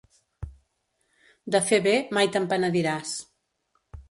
De 1.57 1.61
fer 1.67 1.79
bé 1.89 1.93
mai 2.19 2.33
te'n 2.37 2.49
penediràs. 2.55 3.15